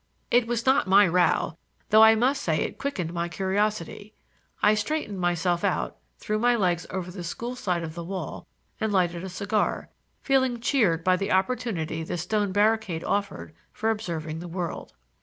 [0.31, 1.59] It was not my row,
[1.91, 4.15] though I must say it quickened my curiosity.
[4.59, 8.47] I straightened myself out, threw my legs over the school side of the wall
[8.79, 9.89] and lighted a cigar,
[10.23, 14.93] feeling cheered by the opportunity the stone barricade offered for observing the world.